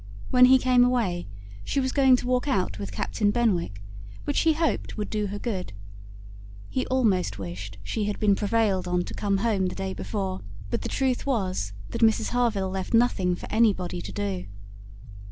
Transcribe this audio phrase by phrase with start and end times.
[0.31, 1.27] When he came away,
[1.63, 3.83] she was going to walk out with Captain Benwick,
[4.23, 5.73] which, he hoped, would do her good.
[6.69, 10.41] He almost wished she had been prevailed on to come home the day before;
[10.71, 14.47] but the truth was, that Mrs Harville left nothing for anybody to do."